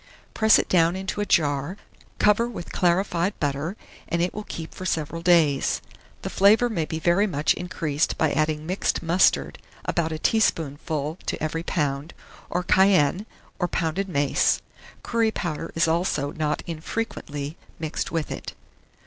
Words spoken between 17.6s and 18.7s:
mixed with it.